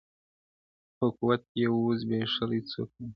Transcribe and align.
•خو 0.95 1.07
قوت 1.17 1.43
یې 1.59 1.67
وو 1.73 1.87
زبېښلی 1.99 2.61
څو 2.71 2.81
کلونو- 2.91 3.07